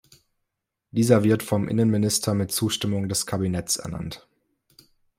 Dieser 0.89 1.23
wird 1.23 1.43
vom 1.43 1.67
Innenminister 1.67 2.33
mit 2.33 2.51
Zustimmung 2.51 3.07
des 3.07 3.27
Kabinetts 3.27 3.75
ernannt. 3.77 4.27